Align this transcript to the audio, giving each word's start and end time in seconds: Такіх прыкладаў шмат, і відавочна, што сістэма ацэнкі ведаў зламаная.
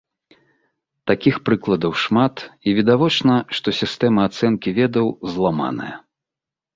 Такіх 1.09 1.35
прыкладаў 1.49 1.91
шмат, 2.03 2.35
і 2.71 2.73
відавочна, 2.77 3.33
што 3.57 3.67
сістэма 3.81 4.21
ацэнкі 4.31 4.69
ведаў 4.79 5.05
зламаная. 5.35 5.91